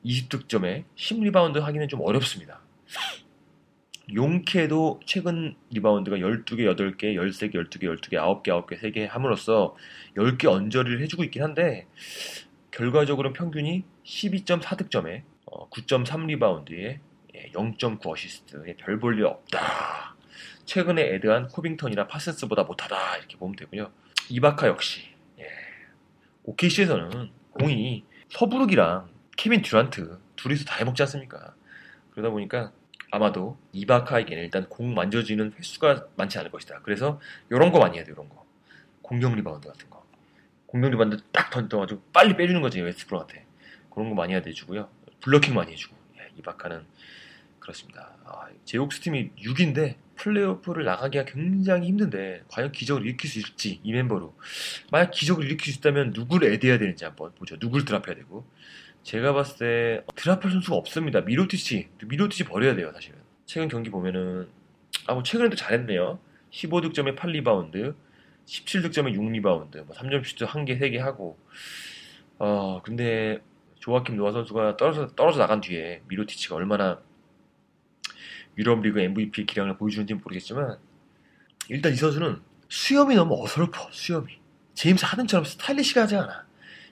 20득점에 0.05 0.85
10리바운드 0.97 1.61
하기는 1.61 1.89
좀 1.89 2.01
어렵습니다. 2.01 2.61
용케도 4.15 5.01
최근 5.07 5.55
리바운드가 5.71 6.17
12개, 6.19 6.61
8개, 6.61 7.15
13개, 7.15 7.55
12개, 7.55 7.85
12개, 7.85 8.15
9개, 8.15 8.49
9개, 8.49 8.79
3개 8.81 9.07
함으로써 9.09 9.77
10개 10.17 10.47
언저리를 10.47 11.01
해주고 11.03 11.25
있긴 11.25 11.43
한데 11.43 11.87
결과적으로는 12.73 13.33
평균이 13.33 13.85
12.4득점에 14.05 15.23
9.3 15.71 16.27
리바운드에 16.27 17.01
0.9 17.55 18.07
어시스트 18.07 18.63
별볼 18.79 19.19
일 19.19 19.27
없다. 19.27 20.17
최근에 20.65 21.03
add한 21.15 21.49
코빙턴이나 21.49 22.07
파슨스보다 22.07 22.65
못하다 22.65 23.17
이렇게 23.19 23.37
보면 23.37 23.57
되고요. 23.57 23.91
이바카 24.29 24.69
역시 24.69 25.09
예. 25.39 25.47
OKC에서는 26.45 27.31
공이 27.53 28.05
서브룩이랑 28.29 29.11
케빈 29.37 29.63
듀란트 29.63 30.19
둘이서 30.37 30.65
다 30.65 30.77
해먹지 30.77 31.03
않습니까? 31.03 31.55
그러다 32.13 32.31
보니까 32.31 32.73
아마도 33.11 33.59
이바카에게는 33.73 34.43
일단 34.43 34.69
공 34.69 34.95
만져지는 34.95 35.53
횟수가 35.59 36.09
많지 36.17 36.39
않을 36.39 36.51
것이다. 36.51 36.81
그래서 36.83 37.21
이런 37.51 37.71
거 37.71 37.79
많이 37.79 37.99
해야 37.99 38.05
돼, 38.05 38.13
이런 38.13 38.29
거. 38.29 38.47
공격 39.03 39.35
리바운드 39.35 39.69
같은 39.69 39.91
거. 39.91 40.03
공격 40.67 40.91
리바운드 40.91 41.19
딱 41.31 41.51
던져가지고 41.51 42.03
빨리 42.13 42.35
빼주는 42.37 42.61
거지, 42.63 42.81
웨스트브룩한테. 42.81 43.45
그런 43.91 44.09
거 44.09 44.15
많이 44.15 44.33
해야 44.33 44.41
되주고요. 44.41 44.89
blocking 45.23 45.55
많이 45.55 45.73
해주고. 45.73 45.97
예, 46.19 46.29
이바카는 46.39 46.85
그렇습니다. 47.59 48.13
아, 48.25 48.47
제옥스 48.65 49.01
팀이 49.01 49.31
6위인데 49.39 49.97
플레이오프를 50.17 50.85
나가기가 50.85 51.25
굉장히 51.25 51.89
힘든데 51.89 52.43
과연 52.49 52.73
기적을 52.73 53.05
일으킬 53.07 53.31
수 53.31 53.39
있을지 53.39 53.81
이 53.83 53.93
멤버로 53.93 54.35
만약 54.91 55.11
기적을 55.11 55.45
일으킬 55.45 55.73
수 55.73 55.79
있다면 55.79 56.13
누구를 56.15 56.53
add해야 56.53 56.79
되는지 56.79 57.05
한번 57.05 57.33
보죠. 57.35 57.57
누구를 57.59 57.85
drop해야 57.85 58.15
되고 58.17 58.47
제가 59.05 59.33
봤을 59.33 59.59
때 59.59 60.05
drop할 60.15 60.51
선수가 60.53 60.77
없습니다. 60.77 61.21
미로티치, 61.23 61.89
미로티치 62.05 62.45
버려야 62.45 62.75
돼요, 62.77 62.93
사실은. 62.93 63.19
최근 63.47 63.69
경기 63.69 63.91
보면은 63.91 64.49
아 65.07 65.15
뭐 65.15 65.23
최근에도 65.23 65.57
잘했네요. 65.57 66.21
15득점에 66.53 67.17
8리바운드, 67.17 67.95
17득점에 68.47 69.15
6리바운드, 69.17 69.85
뭐 69.85 69.97
3점 69.97 70.25
슛 70.25 70.37
1개, 70.47 70.79
3개 70.81 70.99
하고 70.99 71.39
어 72.39 72.81
근데 72.83 73.41
조아킴 73.83 74.17
노아 74.17 74.31
선수가 74.31 74.77
떨어져 74.77 75.09
떨어져 75.09 75.41
나간 75.41 75.61
뒤에 75.61 76.03
미로티치가 76.07 76.55
얼마나 76.55 77.01
유럽 78.57 78.81
리그 78.81 79.01
MVP 79.01 79.45
기량을 79.45 79.77
보여주는지 79.77 80.15
모르겠지만 80.15 80.79
일단 81.69 81.93
이 81.93 81.97
선수는 81.97 82.41
수염이 82.69 83.17
너무 83.17 83.43
어설퍼 83.43 83.89
수염이. 83.91 84.41
제임스 84.75 85.05
하든처럼 85.05 85.45
stylish하지 85.45 86.17
않아. 86.17 86.47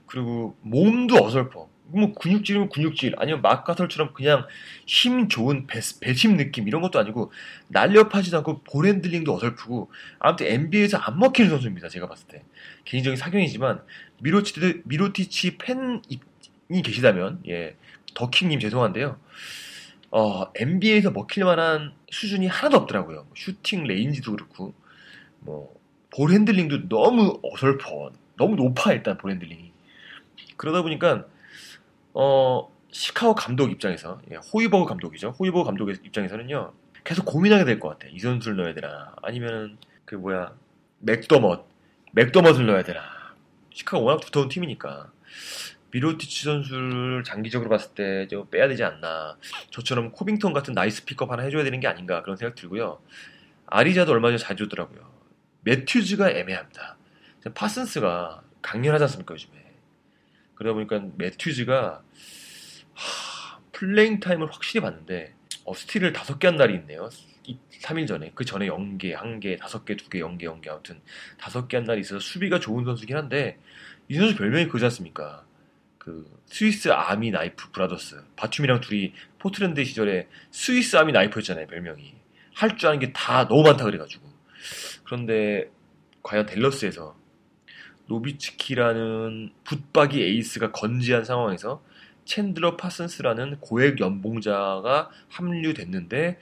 그리고 0.06 0.56
몸도 0.62 1.24
어설퍼. 1.24 1.70
뭐 1.86 2.12
근육질이면 2.12 2.70
근육질. 2.70 3.14
아니면 3.18 3.40
마크 3.40 3.62
가솔처럼 3.62 4.12
그냥 4.12 4.46
힘 4.86 5.28
좋은 5.28 5.66
배, 5.66 5.80
배심 6.00 6.36
느낌 6.36 6.66
이런 6.66 6.82
것도 6.82 6.98
아니고 6.98 7.32
날렵하지도 7.68 8.36
않고 8.38 8.62
ball 8.64 8.84
handling도 8.84 9.32
어설프고 9.32 9.90
아무튼 10.18 10.46
NBA에서 10.46 10.98
안 10.98 11.18
먹히는 11.18 11.50
선수입니다 11.50 11.88
제가 11.88 12.08
봤을 12.08 12.26
때. 12.26 12.44
개인적인 12.84 13.16
사견이지만 13.16 13.82
미로티치 14.18 15.56
팬이 15.56 16.02
계시다면 16.82 17.42
예 17.48 17.76
더킹님 18.14 18.60
죄송한데요 18.60 19.18
어, 20.10 20.52
NBA에서 20.54 21.10
먹힐 21.12 21.44
만한 21.44 21.92
수준이 22.10 22.46
하나도 22.48 22.76
없더라고요. 22.78 23.16
뭐 23.24 23.32
shooting 23.36 23.84
range도 23.84 24.32
그렇고, 24.32 24.74
뭐, 25.40 25.74
ball 26.10 26.32
handling도 26.32 26.88
너무 26.88 27.38
어설퍼. 27.42 28.10
너무 28.36 28.56
높아, 28.56 28.92
일단 28.92 29.16
ball 29.18 29.30
handling이. 29.30 29.72
그러다 30.56 30.82
보니까, 30.82 31.26
어, 32.14 32.70
시카고 32.90 33.34
감독 33.36 33.70
입장에서, 33.70 34.20
예, 34.32 34.36
호이버그 34.36 34.86
감독이죠. 34.86 35.30
호이버그 35.38 35.64
감독 35.64 35.90
입장에서는요, 35.90 36.72
계속 37.04 37.24
고민하게 37.24 37.64
될 37.64 37.78
것 37.80 37.90
같아. 37.90 38.08
이 38.10 38.18
선수를 38.18 38.56
넣어야 38.56 38.74
되나. 38.74 39.14
아니면, 39.22 39.78
그 40.04 40.16
뭐야, 40.16 40.52
맥더멋. 41.00 41.66
맥더멋을 42.12 42.66
넣어야 42.66 42.82
되나. 42.82 43.00
시카고 43.72 44.04
워낙 44.04 44.20
두터운 44.20 44.48
팀이니까. 44.48 45.12
미로티치 45.92 46.44
선수를 46.44 47.24
장기적으로 47.24 47.68
봤을 47.70 47.94
때 47.94 48.26
좀 48.28 48.48
빼야 48.50 48.68
되지 48.68 48.84
않나. 48.84 49.36
저처럼 49.70 50.12
코빙턴 50.12 50.52
같은 50.52 50.74
nice 50.74 51.04
pickup 51.04 51.30
하나 51.30 51.42
해줘야 51.42 51.64
되는 51.64 51.80
게 51.80 51.86
아닌가 51.88 52.22
그런 52.22 52.36
생각 52.36 52.54
들고요. 52.54 53.00
아리자도 53.66 54.12
얼마 54.12 54.28
전에 54.28 54.38
잘 54.38 54.56
주더라고요. 54.56 55.10
매튜즈가 55.62 56.30
애매합니다. 56.30 56.96
파슨스가 57.54 58.42
강렬하지 58.62 59.04
않습니까 59.04 59.34
요즘에. 59.34 59.52
그러다 60.54 60.74
보니까 60.74 61.02
매튜즈가 61.16 62.02
하, 62.94 63.58
playing 63.72 64.20
time을 64.20 64.50
확실히 64.52 64.80
봤는데 64.82 65.34
어, 65.64 65.74
스틸을 65.74 66.12
다섯 66.12 66.38
개 66.38 66.48
한 66.48 66.56
날이 66.56 66.74
있네요. 66.74 67.08
3일 67.82 68.06
전에 68.06 68.30
그 68.34 68.44
전에 68.44 68.66
0개, 68.66 69.16
1개, 69.16 69.58
5개, 69.58 69.96
2개, 69.98 70.16
0개, 70.20 70.42
0개 70.44 70.68
아무튼 70.68 71.00
다섯 71.38 71.66
개한 71.68 71.84
날이 71.84 72.00
있어서 72.00 72.20
수비가 72.20 72.60
좋은 72.60 72.84
선수긴 72.84 73.16
한데 73.16 73.58
이 74.08 74.14
선수 74.16 74.36
별명이 74.36 74.68
그지 74.68 74.84
않습니까? 74.84 75.44
그 76.00 76.26
Swiss 76.46 76.88
Army 76.88 77.30
Knife 77.30 77.70
Brothers. 77.72 78.24
바툼이랑 78.34 78.80
둘이 78.80 79.12
포트랜드 79.38 79.84
시절에 79.84 80.28
Swiss 80.50 80.96
Army 80.96 81.12
Knife였잖아요 81.12 81.66
별명이. 81.68 82.14
할 82.54 82.76
줄 82.76 82.88
아는 82.88 82.98
게 82.98 83.12
다 83.12 83.46
너무 83.46 83.62
많다 83.62 83.84
그래가지고. 83.84 84.26
그런데 85.04 85.70
과연 86.22 86.46
델러스에서 86.46 87.16
노비츠키라는 88.06 89.52
붙박이 89.64 90.22
에이스가 90.22 90.72
건재한 90.72 91.24
상황에서 91.24 91.84
챈들러 92.24 92.76
파슨스라는 92.78 93.60
고액 93.60 94.00
연봉자가 94.00 95.10
합류됐는데 95.28 96.38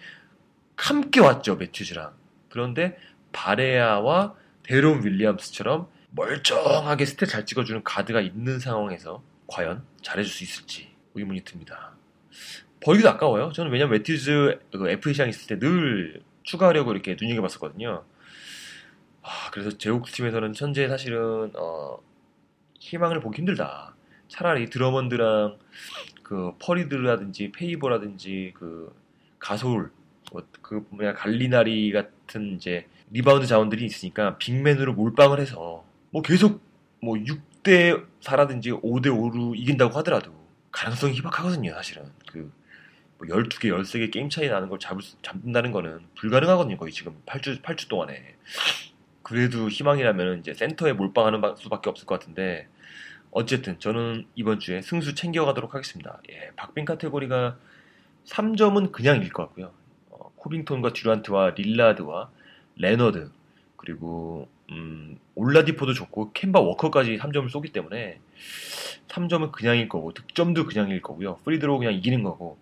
함께 0.77 1.21
왔죠 1.21 1.57
매튜즈랑. 1.57 2.13
그런데 2.49 2.97
바레아와 3.33 4.35
데론 4.63 5.05
윌리엄스처럼 5.05 5.89
멀쩡하게 6.13 7.05
stat 7.05 7.29
잘 7.29 7.45
찍어주는 7.45 7.83
가드가 7.83 8.21
있는 8.21 8.61
상황에서 8.61 9.23
과연 9.49 9.83
잘해줄 10.03 10.33
수 10.33 10.45
있을지 10.45 10.91
의문이 11.15 11.43
듭니다. 11.43 11.93
버리기도 12.81 13.11
아까워요. 13.11 13.51
저는 13.53 13.73
왜냐면 13.73 13.93
매튜즈 13.93 14.61
그 14.73 14.89
FA 14.89 15.13
시장 15.13 15.29
있을 15.29 15.49
때 15.49 15.59
늘 15.59 16.23
추가하려고 16.45 16.93
이렇게 16.93 17.17
눈여겨봤었거든요. 17.21 18.05
아, 19.23 19.51
그래서 19.53 19.77
제옥스 19.77 20.15
팀에서는 20.15 20.55
현재 20.57 20.89
사실은 20.89 21.53
어, 21.57 21.99
희망을 22.79 23.21
보기 23.21 23.39
힘들다. 23.39 23.95
차라리 24.29 24.71
드러먼드랑 24.71 25.59
그 26.23 26.53
퍼리드라든지 26.59 27.53
페이버라든지 27.53 28.53
그 28.55 28.95
가솔 29.39 29.91
뭐그 30.33 30.87
뭐야 30.91 31.15
갈리나리 31.15 31.93
같은 31.93 32.55
이제 32.57 32.87
리바운드 33.11 33.47
자원들이 33.47 33.85
있으니까 33.85 34.37
big 34.39 34.56
man으로 34.56 34.95
몰빵을 34.95 35.41
해서 35.41 35.85
뭐 36.11 36.23
계속 36.23 36.61
뭐 37.03 37.17
6 37.19 37.41
대 37.69 37.95
4라든지 38.23 38.83
5대 38.83 39.09
5로 39.09 39.55
이긴다고 39.55 39.93
하더라도 39.99 40.33
가능성이 40.73 41.13
희박하거든요, 41.17 41.75
사실은. 41.75 42.05
그, 42.33 42.51
뭐 43.19 43.29
12개, 43.29 43.65
13개 43.67 44.11
게임 44.11 44.31
차이 44.31 44.49
나는 44.49 44.71
걸 44.71 44.79
잡을, 44.79 45.03
수- 45.03 45.21
잡는다는 45.21 45.71
거는 45.73 46.01
불가능하거든요, 46.17 46.79
거의 46.79 46.93
지금 46.93 47.21
8주, 47.27 47.61
8주 47.61 47.89
동안에. 47.89 48.37
그래도 49.23 49.69
희망이라면 49.69 50.39
이제 50.41 50.55
센터에 50.55 50.95
몰빵하는 50.95 51.43
바- 51.43 51.55
수밖에 51.57 51.91
없을 51.91 52.07
것 52.07 52.19
같은데, 52.19 52.69
어쨌든 53.33 53.79
저는 53.79 54.25
이번 54.35 54.61
주에 54.61 54.81
승수 54.81 55.15
챙겨가도록 55.15 55.75
하겠습니다. 55.75 56.23
예, 56.31 56.51
박빙 56.57 56.87
카테고리가 56.87 57.59
3점은 58.25 58.93
그냥 58.93 59.17
이길 59.19 59.31
것 59.31 59.43
같고요. 59.49 59.73
어, 60.09 60.33
코빙턴과 60.37 60.95
듀란트와 60.95 61.51
릴라드와 61.51 62.31
레너드, 62.77 63.31
그리고, 63.77 64.49
음, 64.71 65.19
올라디포도 65.35 65.95
좋고, 65.95 66.33
켐바 66.33 66.61
워커까지 66.61 67.19
3점을 67.19 67.49
쏘기 67.49 67.73
때문에, 67.73 68.21
3점은 69.09 69.53
그냥 69.53 69.77
이길 69.77 69.89
거고 69.89 70.13
득점도 70.13 70.67
그냥 70.67 70.91
이길 70.91 71.03
거고요. 71.03 71.39
free 71.45 71.60
throw 71.60 71.79
그냥 71.79 71.95
이기는 71.95 72.23
거고 72.23 72.59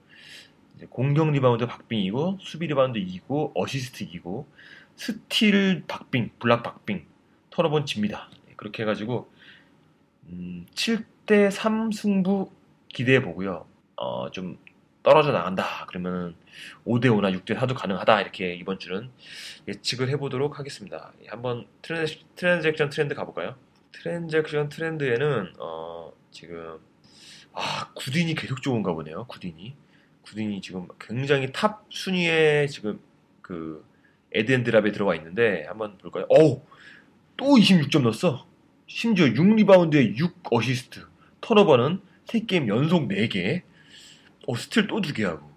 공격 0.91 1.31
리바운드 1.31 1.67
박빙이고 1.67 2.39
수비 2.41 2.67
리바운드 2.67 2.99
이기고 2.99 3.53
어시스트 3.55 4.05
이기고 4.05 4.47
스틸 4.97 5.85
박빙 5.87 6.31
블락 6.39 6.63
박빙 6.63 7.05
턴오버는 7.51 7.87
집니다. 7.87 8.29
네, 8.47 8.55
그렇게 8.57 8.83
해가지고 8.83 9.31
음, 10.29 10.67
7대 10.75 11.51
3 11.51 11.93
승부 11.93 12.51
기대해 12.89 13.23
보고요. 13.23 13.67
어, 13.97 14.31
좀 14.31 14.59
떨어져 15.07 15.31
나간다 15.31 15.87
그러면 15.87 16.35
5대 16.85 17.05
5나 17.05 17.33
6대 17.33 17.57
4도 17.57 17.77
가능하다 17.77 18.23
이렇게 18.23 18.57
이번 18.57 18.81
주는 18.81 19.09
예측을 19.69 20.09
해보도록 20.09 20.59
하겠습니다. 20.59 21.13
예, 21.23 21.29
한번 21.29 21.69
trans, 21.81 22.07
transaction 22.35 22.91
trend 22.91 23.15
가볼까요? 23.15 23.55
transaction 23.93 24.69
trend에는 24.69 25.53
어, 25.61 26.13
지금 26.33 26.81
아 27.53 27.93
구딘이 27.95 28.35
계속 28.35 28.61
좋은가 28.63 28.95
보네요. 28.95 29.27
구딘이 29.29 29.77
구딘이 30.23 30.61
지금 30.61 30.89
굉장히 30.99 31.53
top 31.53 31.85
순위에 31.89 32.67
지금 32.67 32.99
그 33.43 33.87
add 34.33 34.49
and 34.49 34.64
drop에 34.64 34.91
들어가 34.91 35.15
있는데 35.15 35.67
한번 35.69 35.99
볼까요? 35.99 36.27
어우 36.29 36.63
또 37.37 37.45
26점 37.55 38.03
넣었어. 38.03 38.45
심지어 38.89 39.27
6리바운드에 39.27 40.17
6 40.17 40.53
어시스트. 40.53 41.07
턴오버는 41.43 42.01
3게임 42.27 42.67
연속 42.67 43.07
4개. 43.07 43.63
어 44.47 44.57
스틸 44.57 44.87
또 44.87 45.01
2개 45.01 45.23
하고 45.25 45.51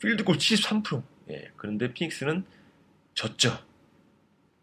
필드골 0.00 0.36
73%. 0.36 1.02
예. 1.30 1.50
그런데 1.56 1.92
피닉스는 1.92 2.44
졌죠. 3.14 3.58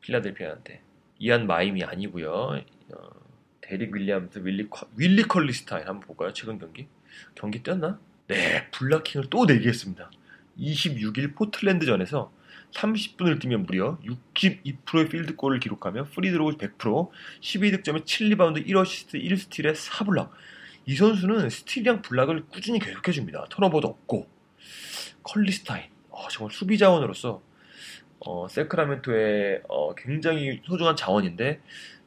필라델피아한테. 0.01 0.81
이안 1.19 1.47
마임이 1.47 1.83
아니고요. 1.83 2.31
어, 2.31 3.09
데릭 3.61 3.93
윌리엄스, 3.95 4.39
윌리, 4.43 4.69
컬- 4.69 4.89
윌리 4.97 5.23
컬리스타인 5.23 5.87
한번 5.87 6.01
볼까요? 6.07 6.33
최근 6.33 6.59
경기? 6.59 6.87
경기 7.35 7.63
뛰었나? 7.63 7.99
네, 8.27 8.69
blocking을 8.71 9.29
또 9.29 9.45
네 9.45 9.52
개 9.52 9.63
했습니다. 9.63 10.11
26일 10.59 11.35
포틀랜드전에서 11.35 12.31
30분을 12.71 13.39
뛰면 13.39 13.63
무려 13.63 13.97
62%의 14.03 15.09
필드골을 15.09 15.59
기록하며 15.59 16.05
free 16.05 16.28
throw 16.28 16.57
100%, 16.57 17.09
12득점에 17.41 18.03
7리바운드 18.05 18.65
1어시스트 18.67 19.15
1스틸에 19.23 19.73
4block. 19.75 20.29
이 20.85 20.95
선수는 20.95 21.49
스틸이랑 21.49 22.01
block을 22.01 22.45
꾸준히 22.47 22.79
계속해줍니다. 22.79 23.45
턴오버도 23.49 23.87
없고. 23.87 24.27
컬리스타인. 25.23 25.85
어, 26.09 26.27
정말 26.29 26.53
수비 26.53 26.77
자원으로서 26.77 27.41
어, 28.19 28.47
세크라멘토의 28.47 29.63
어, 29.69 29.95
굉장히 29.95 30.61
소중한 30.65 30.95
자원인데 30.95 31.61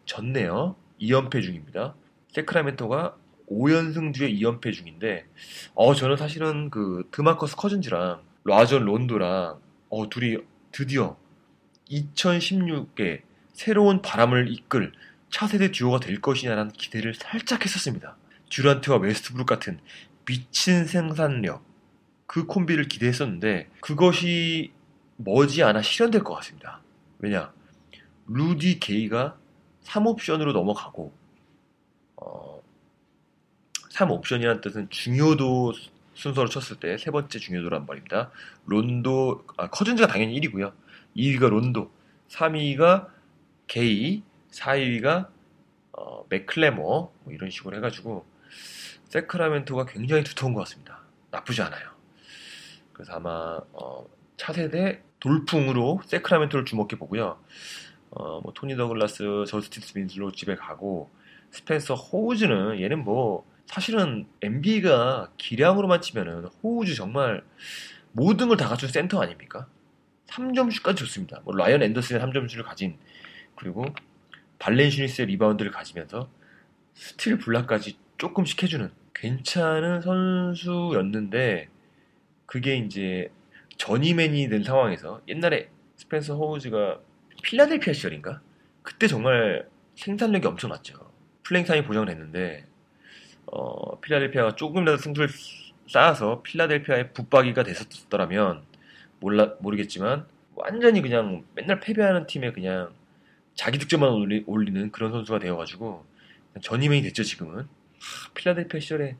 졌네요. 0.04 0.76
2연패 1.00 1.42
중입니다. 1.42 1.94
세크라멘토가 2.32 3.16
5연승 3.48 4.14
뒤에 4.14 4.28
2연패 4.34 4.72
중인데 4.72 5.26
어 5.74 5.94
저는 5.94 6.16
사실은 6.16 6.70
그 6.70 7.08
드마커스 7.12 7.56
커즌즈랑 7.56 8.22
라전 8.44 8.84
론도랑 8.84 9.60
어 9.88 10.08
둘이 10.08 10.38
드디어 10.72 11.16
2016에 11.90 13.22
새로운 13.52 14.02
바람을 14.02 14.52
이끌 14.52 14.92
차세대 15.30 15.70
듀오가 15.72 16.00
될 16.00 16.20
것이냐라는 16.20 16.72
기대를 16.72 17.14
살짝 17.14 17.64
했었습니다. 17.64 18.16
듀란트와 18.50 18.98
웨스트브룩 18.98 19.46
같은 19.46 19.78
미친 20.24 20.86
생산력 20.86 21.64
그 22.26 22.46
콤비를 22.46 22.88
기대했었는데 22.88 23.70
그것이 23.80 24.72
머지않아 25.16 25.82
실현될 25.82 26.24
것 26.24 26.34
같습니다. 26.34 26.80
왜냐 27.18 27.52
루디 28.26 28.80
게이가 28.80 29.36
3옵션으로 29.84 30.52
넘어가고 30.52 31.12
어, 32.16 32.62
3옵션이라는 33.92 34.60
뜻은 34.60 34.90
중요도 34.90 35.72
순서로 36.14 36.48
쳤을 36.48 36.80
때 36.80 36.96
세 36.98 37.10
번째 37.10 37.38
중요도란 37.38 37.86
말입니다. 37.86 38.30
론도 38.66 39.44
아, 39.56 39.68
커즌즈가 39.68 40.08
당연히 40.08 40.40
1위고요. 40.40 40.72
2위가 41.16 41.48
론도, 41.48 41.90
3위가 42.28 43.08
게이, 43.68 44.22
4위가 44.50 45.28
어, 45.92 46.24
맥클레머 46.28 46.82
뭐 46.82 47.12
이런 47.30 47.50
식으로 47.50 47.76
해가지고 47.76 48.26
세크라멘토가 49.08 49.86
굉장히 49.86 50.24
두터운 50.24 50.54
것 50.54 50.60
같습니다. 50.60 51.00
나쁘지 51.30 51.62
않아요. 51.62 51.90
그래서 52.92 53.12
아마 53.14 53.60
어, 53.72 54.06
차세대 54.36 55.02
돌풍으로 55.20 56.00
세크라멘토를 56.06 56.64
주목해 56.64 56.96
보고요. 56.98 57.38
어, 58.10 58.40
뭐 58.40 58.52
토니 58.54 58.76
더글라스, 58.76 59.44
저스틴 59.46 59.82
스민슬로 59.82 60.32
집에 60.32 60.54
가고 60.56 61.10
스펜서 61.50 61.94
호우즈는 61.94 62.80
얘는 62.80 63.04
뭐 63.04 63.44
사실은 63.66 64.26
NBA가 64.42 65.32
기량으로만 65.36 66.00
치면은 66.00 66.46
호우즈 66.62 66.94
정말 66.94 67.42
모든 68.12 68.48
걸 68.48 68.56
다 68.56 68.68
갖춘 68.68 68.88
센터 68.88 69.20
아닙니까? 69.20 69.66
3점슛까지 70.28 70.96
좋습니다. 70.96 71.40
뭐 71.44 71.54
라이언 71.56 71.82
앤더슨의 71.82 72.22
3점슛을 72.22 72.64
가진 72.64 72.98
그리고 73.56 73.84
발란슈나스의 74.58 75.26
리바운드를 75.28 75.70
가지면서 75.70 76.30
스틸 76.94 77.38
블록까지 77.38 77.98
조금씩 78.18 78.62
해주는 78.62 78.90
괜찮은 79.14 80.02
선수였는데 80.02 81.68
그게 82.46 82.76
이제 82.76 83.30
journeyman이 83.76 84.48
된 84.48 84.62
상황에서 84.62 85.20
옛날에 85.28 85.68
스펜서 85.96 86.36
호우즈가 86.36 87.00
필라델피아 87.42 87.92
시절인가? 87.92 88.40
그때 88.82 89.06
정말 89.06 89.68
생산력이 89.96 90.46
엄청났죠. 90.46 90.94
플레잉 91.42 91.66
타임이 91.66 91.86
보장을 91.86 92.08
했는데 92.08 92.64
어, 93.46 94.00
필라델피아가 94.00 94.56
조금이라도 94.56 94.98
승수를 94.98 95.28
쌓아서 95.88 96.42
필라델피아의 96.42 97.12
붙박이가 97.12 97.62
됐었더라면 97.62 98.62
몰라 99.20 99.54
모르겠지만 99.60 100.26
완전히 100.54 101.00
그냥 101.02 101.44
맨날 101.54 101.80
패배하는 101.80 102.26
팀에 102.26 102.52
그냥 102.52 102.92
자기 103.54 103.78
득점만 103.78 104.10
올리, 104.10 104.42
올리는 104.46 104.90
그런 104.90 105.12
선수가 105.12 105.38
되어가지고 105.38 106.04
전이맨이 106.60 107.02
됐죠 107.02 107.22
지금은 107.22 107.68
하, 108.06 108.32
필라델피아 108.34 108.80
시절에 108.80 109.16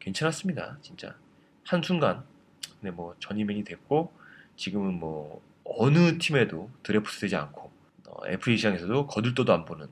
괜찮았습니다 0.00 0.78
진짜 0.82 1.16
한 1.64 1.82
순간 1.82 2.24
근데 2.80 2.90
뭐 2.90 3.14
전이맨이 3.18 3.64
됐고 3.64 4.12
지금은 4.56 4.94
뭐 4.94 5.42
어느 5.64 6.18
팀에도 6.18 6.70
드래프트 6.82 7.20
되지 7.20 7.36
않고 7.36 7.70
어, 8.08 8.26
FA 8.26 8.56
시장에서도 8.56 9.06
거들떠도 9.06 9.52
안 9.52 9.64
보는 9.64 9.86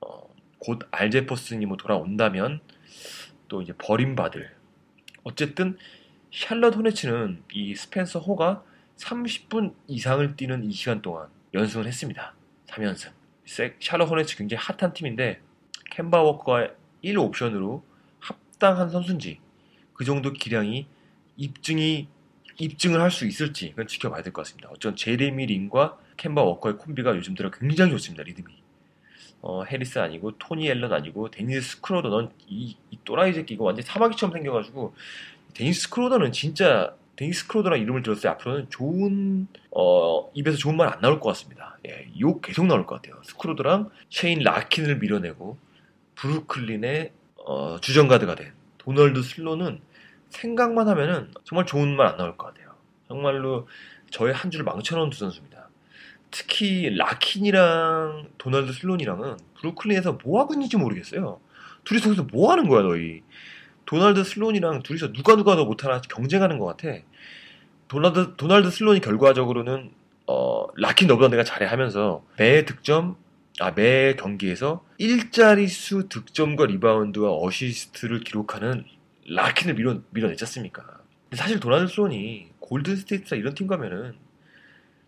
어, 0.00 0.34
곧 0.58 0.80
알제퍼슨이 0.90 1.66
뭐 1.66 1.76
돌아온다면 1.76 2.60
또 3.48 3.62
이제 3.62 3.72
버림받을 3.76 4.54
어쨌든 5.24 5.76
샬럿 6.30 6.76
호네츠는 6.76 7.42
이 7.52 7.74
스펜서 7.74 8.20
호가 8.20 8.64
30분 8.96 9.74
이상을 9.86 10.36
뛰는 10.36 10.64
이 10.64 10.72
시간 10.72 11.02
동안 11.02 11.28
연승을 11.52 11.86
했습니다. 11.86 12.34
3연승. 12.66 13.10
샬럿 13.80 14.08
호네츠 14.08 14.36
굉장히 14.36 14.62
핫한 14.62 14.94
팀인데 14.94 15.40
캔바 15.90 16.22
워커가 16.22 16.70
1 17.02 17.18
옵션으로 17.18 17.84
합당한 18.20 18.90
선수인지 18.90 19.38
그 19.94 20.04
정도 20.04 20.32
기량이 20.32 20.86
입증이 21.36 22.08
입증을 22.58 23.00
할 23.00 23.10
수 23.10 23.26
있을지 23.26 23.70
그건 23.70 23.86
지켜봐야 23.86 24.22
될 24.22 24.32
것 24.32 24.42
같습니다. 24.42 24.68
어쩐 24.70 24.94
제레미 24.96 25.46
린과 25.46 25.98
켐바 26.16 26.42
워커의 26.42 26.76
콤비가 26.78 27.16
요즘 27.16 27.34
들어 27.34 27.50
굉장히 27.50 27.90
좋습니다. 27.92 28.22
리듬이. 28.22 28.52
어, 29.40 29.64
해리스 29.64 29.98
아니고 29.98 30.38
토니 30.38 30.68
앨런 30.68 30.92
아니고 30.92 31.30
데니스 31.30 31.76
스크로더 31.76 32.08
넌이 32.10 32.28
이 32.48 32.76
또라이 33.04 33.32
새끼 33.32 33.54
이거 33.54 33.64
완전 33.64 33.84
사마귀처럼 33.84 34.32
생겨가지고 34.34 34.94
데니스 35.54 35.82
스크로더는 35.82 36.30
진짜 36.32 36.94
데니스 37.16 37.48
스크로더란 37.48 37.80
이름을 37.80 38.02
들었을 38.02 38.22
때 38.22 38.28
앞으로는 38.28 38.66
좋은 38.70 39.48
어, 39.72 40.30
입에서 40.34 40.56
좋은 40.58 40.76
말 40.76 40.88
안 40.92 41.00
나올 41.00 41.18
것 41.18 41.30
같습니다. 41.30 41.78
예, 41.88 42.06
욕 42.20 42.40
계속 42.42 42.66
나올 42.66 42.86
것 42.86 43.02
같아요. 43.02 43.20
스크로더랑 43.24 43.90
쉐인 44.10 44.40
라킨을 44.44 44.98
밀어내고 44.98 45.56
브루클린의 46.22 47.12
어, 47.44 47.78
주전가드가 47.80 48.36
된 48.36 48.52
도널드 48.78 49.22
슬로는 49.22 49.80
생각만 50.30 50.88
하면은 50.88 51.32
정말 51.44 51.66
좋은 51.66 51.96
말 51.96 52.06
안 52.06 52.16
나올 52.16 52.36
것 52.36 52.46
같아요. 52.46 52.72
정말로 53.08 53.66
저의 54.10 54.32
한 54.32 54.50
줄을 54.52 54.64
망쳐놓은 54.64 55.10
두 55.10 55.18
선수입니다. 55.18 55.68
특히 56.30 56.94
라킨이랑 56.96 58.28
도널드 58.38 58.72
슬론이랑은 58.72 59.36
브루클린에서 59.60 60.18
뭐 60.24 60.40
하고 60.40 60.54
있는지 60.54 60.76
모르겠어요. 60.76 61.40
둘이서 61.84 62.04
거기서 62.10 62.28
뭐 62.32 62.52
하는 62.52 62.68
거야 62.68 62.82
너희? 62.82 63.22
도널드 63.84 64.22
슬론이랑 64.22 64.84
둘이서 64.84 65.12
누가 65.12 65.34
누가 65.34 65.56
더 65.56 65.64
못하나 65.64 66.00
경쟁하는 66.00 66.58
것 66.58 66.66
같아. 66.66 66.98
도널드 67.88 68.36
도널드 68.36 68.70
슬론이 68.70 69.00
결과적으로는 69.00 69.90
어, 70.28 70.66
라킨 70.76 71.08
너보다 71.08 71.28
내가 71.28 71.42
잘해 71.42 71.66
하면서 71.66 72.24
매 72.38 72.64
득점 72.64 73.16
아, 73.60 73.70
매 73.72 74.14
경기에서 74.14 74.84
일 74.98 75.26
자리 75.26 75.81
수 75.81 76.08
득점과 76.08 76.66
리바운드와 76.66 77.30
어시스트를 77.38 78.20
기록하는 78.20 78.84
라킨을 79.28 79.74
밀어, 79.74 80.00
밀어냈지 80.10 80.44
않습니까? 80.44 81.00
사실 81.32 81.60
도널드 81.60 81.92
슬론이 81.92 82.50
골든스테이트나 82.60 83.38
이런 83.38 83.54
팀 83.54 83.66
가면은 83.66 84.14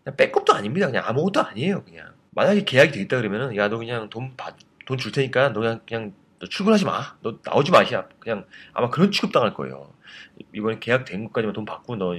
그냥 0.02 0.16
백업도 0.16 0.52
아닙니다. 0.54 0.86
그냥 0.86 1.04
아무것도 1.06 1.40
아니에요. 1.42 1.84
그냥 1.84 2.12
만약에 2.30 2.64
계약이 2.64 2.92
돼 2.92 3.00
있다 3.02 3.16
그러면은 3.18 3.56
야 3.56 3.68
너 3.68 3.78
그냥 3.78 4.10
돈돈줄 4.10 5.12
테니까 5.12 5.52
너 5.52 5.60
그냥 5.60 5.80
그냥 5.86 6.12
너 6.38 6.46
출근하지 6.46 6.84
마. 6.84 7.16
너 7.22 7.38
나오지 7.44 7.70
마시야. 7.70 8.08
그냥 8.18 8.46
아마 8.74 8.90
그런 8.90 9.10
취급 9.10 9.32
당할 9.32 9.54
거예요. 9.54 9.92
이번에 10.54 10.78
계약된 10.80 11.24
것까지만 11.26 11.54
돈 11.54 11.64
받고 11.64 11.96
너 11.96 12.14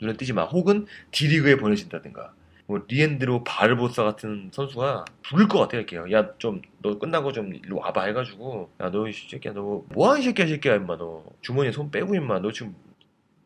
눈에 0.00 0.16
띄지 0.16 0.32
마. 0.32 0.44
혹은 0.44 0.86
D리그에 1.12 1.56
보내진다든가. 1.56 2.34
뭐 2.66 2.82
리엔드로 2.88 3.44
바르보사 3.44 4.02
같은 4.04 4.50
선수가 4.52 5.04
부를 5.22 5.46
것 5.48 5.58
같아요. 5.60 5.82
이렇게요. 5.82 6.10
야좀 6.10 6.62
너 6.82 6.98
끝나고 6.98 7.32
좀 7.32 7.54
일로 7.54 7.78
와봐 7.78 8.04
해가지고 8.06 8.70
야 8.80 8.90
너 8.90 9.06
이 9.08 9.12
새끼야 9.12 9.52
너 9.52 9.84
뭐하는 9.90 10.22
새끼야 10.22 10.46
새끼야 10.48 10.76
임마 10.76 10.96
너 10.98 11.24
주머니에 11.42 11.70
손 11.72 11.90
빼고 11.90 12.14
임마 12.14 12.40
너 12.40 12.50
지금 12.52 12.74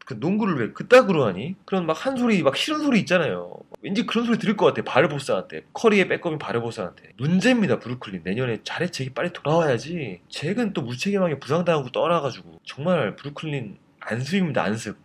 그 0.07 0.15
농구를 0.19 0.57
왜 0.59 0.73
그따구로 0.73 1.25
하니? 1.25 1.55
그런 1.65 1.87
막 1.87 2.05
한 2.05 2.17
소리 2.17 2.43
막 2.43 2.57
싫은 2.57 2.81
소리 2.81 2.99
있잖아요. 3.01 3.55
왠지 3.83 4.05
그런 4.07 4.25
소리 4.27 4.39
들을 4.39 4.57
것 4.57 4.67
같아. 4.67 4.83
바르보사한테 4.83 5.67
커리의 5.73 6.09
백업이 6.09 6.39
바르보사한테 6.39 7.13
문제입니다. 7.19 7.79
브루클린 7.79 8.23
내년에 8.25 8.59
자렛 8.65 8.88
잭이 8.88 9.11
빨리 9.11 9.33
돌아와야지. 9.33 10.21
잭은 10.29 10.73
또 10.73 10.83
무책임하게 10.83 11.39
부상당하고 11.39 11.91
떠나가지고 11.93 12.61
정말 12.65 13.15
브루클린 13.17 13.79
안습입니다. 14.01 14.63
안습. 14.65 14.97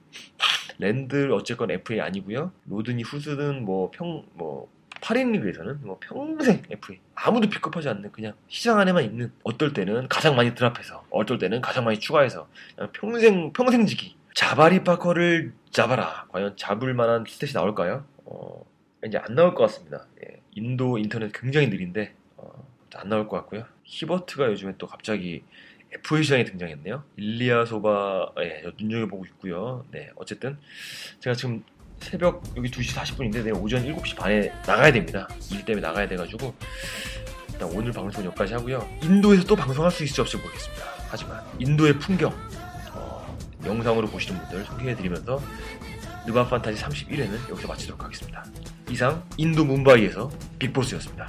랜들 0.77 1.31
어쨌건 1.31 1.71
FA 1.71 2.01
아니고요. 2.01 2.51
로드니 2.65 3.03
후스든 3.03 3.65
뭐평뭐 3.65 4.69
8인 5.01 5.31
리그에서는 5.33 5.79
뭐 5.81 5.99
평생 6.01 6.63
FA 6.69 6.99
아무도 7.15 7.49
픽업하지 7.49 7.89
않는 7.89 8.11
그냥 8.11 8.33
시장 8.47 8.79
안에만 8.79 9.03
있는 9.03 9.31
어떨 9.43 9.73
때는 9.73 10.07
가장 10.07 10.35
많이 10.35 10.55
drop해서 10.56 11.06
어떨 11.09 11.38
때는 11.38 11.61
가장 11.61 11.85
많이 11.85 11.99
추가해서 11.99 12.47
그냥 12.75 12.91
평생 12.93 13.53
평생지기 13.53 14.15
자바리 14.33 14.83
파커를 14.83 15.53
잡아라 15.69 16.25
과연 16.29 16.57
잡을 16.57 16.93
만한 16.93 17.23
stat이 17.23 17.54
나올까요? 17.53 18.05
어, 18.25 18.65
이제 19.05 19.17
안 19.17 19.35
나올 19.35 19.53
것 19.53 19.63
같습니다. 19.63 20.07
예, 20.23 20.41
인도 20.51 20.97
인터넷 20.97 21.31
굉장히 21.31 21.67
느린데 21.67 22.13
어, 22.38 22.67
안 22.95 23.09
나올 23.09 23.27
것 23.27 23.38
같고요. 23.38 23.65
히버트가 23.83 24.47
요즘에 24.47 24.73
또 24.77 24.88
갑자기 24.88 25.43
FA 26.03 26.23
시장에 26.23 26.43
등장했네요. 26.43 27.03
일리아 27.17 27.65
소바 27.65 28.34
예, 28.41 28.63
눈여겨보고 28.79 29.25
있고요. 29.25 29.86
네, 29.91 30.10
어쨌든 30.15 30.58
제가 31.19 31.36
지금 31.36 31.63
새벽 31.99 32.43
여기 32.58 32.69
2시 32.69 32.95
40분인데 32.95 33.43
내일 33.43 33.53
오전 33.53 33.84
7시 33.84 34.15
반에 34.15 34.51
나가야 34.67 34.91
됩니다. 34.91 35.27
일 35.51 35.63
때문에 35.63 35.86
나가야 35.86 36.08
돼가지고 36.08 36.53
일단 37.51 37.69
오늘 37.71 37.91
방송 37.91 38.23
여기까지 38.25 38.53
하고요. 38.53 38.88
인도에서 39.01 39.45
또 39.45 39.55
방송할 39.55 39.91
수 39.91 40.03
있을지 40.03 40.21
없을지 40.21 40.43
모르겠습니다. 40.43 40.86
하지만 41.10 41.41
인도의 41.60 41.97
풍경 41.99 42.34
어, 42.91 43.38
영상으로 43.65 44.08
보시는 44.08 44.39
분들 44.41 44.65
소개해드리면서 44.65 45.41
르바 46.27 46.47
판타지 46.47 46.81
31회는 46.81 47.49
여기서 47.49 47.67
마치도록 47.67 48.03
하겠습니다. 48.03 48.43
이상 48.89 49.23
인도 49.38 49.63
뭄바이에서 49.63 50.29
빅보스였습니다. 50.60 51.27